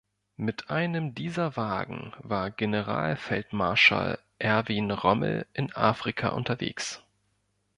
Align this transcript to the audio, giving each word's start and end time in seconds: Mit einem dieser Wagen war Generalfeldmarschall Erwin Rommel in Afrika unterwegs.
Mit 0.37 0.71
einem 0.71 1.13
dieser 1.13 1.55
Wagen 1.55 2.11
war 2.23 2.49
Generalfeldmarschall 2.49 4.17
Erwin 4.39 4.89
Rommel 4.89 5.45
in 5.53 5.71
Afrika 5.75 6.29
unterwegs. 6.29 7.03